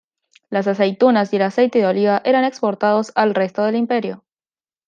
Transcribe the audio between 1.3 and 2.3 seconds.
y el aceite de oliva